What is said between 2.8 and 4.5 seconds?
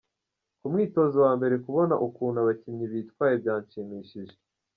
bitwaye byanshimishije.